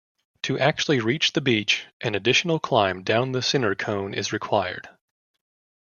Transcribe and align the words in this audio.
To 0.41 0.57
actually 0.57 0.99
reach 0.99 1.33
the 1.33 1.41
beach, 1.41 1.85
an 2.01 2.15
additional 2.15 2.59
climb 2.59 3.03
down 3.03 3.33
the 3.33 3.43
cinder 3.43 3.75
cone 3.75 4.15
is 4.15 4.33
required. 4.33 4.89